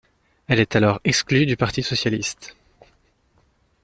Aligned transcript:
Elle 0.47 0.59
est 0.59 0.75
alors 0.75 0.99
exclue 1.03 1.45
du 1.45 1.55
Parti 1.55 1.83
socialiste. 1.83 2.55